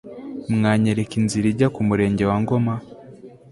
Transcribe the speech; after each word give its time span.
mwanyereka 0.55 1.13
inzira 1.21 1.45
ijya 1.51 1.67
ku 1.75 1.81
murenge 1.87 2.23
wa 2.29 2.37
ngoma 2.43 2.73